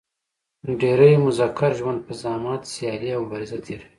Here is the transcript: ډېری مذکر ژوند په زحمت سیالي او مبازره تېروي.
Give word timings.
ډېری 0.79 1.11
مذکر 1.25 1.71
ژوند 1.79 1.99
په 2.05 2.13
زحمت 2.21 2.61
سیالي 2.73 3.09
او 3.15 3.21
مبازره 3.25 3.59
تېروي. 3.65 3.87